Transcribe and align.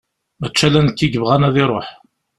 Mačči 0.39 0.63
ala 0.67 0.79
nekk 0.81 0.99
i 1.05 1.07
yebɣan 1.07 1.47
ad 1.47 1.55
iruḥ. 1.63 1.87